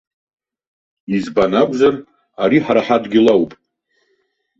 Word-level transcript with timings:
Избан 1.15 1.53
акәзар, 1.61 1.95
ари 2.43 2.59
ҳара 2.65 2.81
ҳадгьыл 2.87 3.27
ауп. 3.33 3.51